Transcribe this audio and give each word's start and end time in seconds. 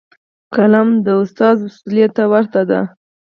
قلم 0.55 0.87
د 1.05 1.07
استاد 1.21 1.57
وسلې 1.65 2.05
ته 2.15 2.23
ورته 2.31 2.61
دی. 2.69 2.81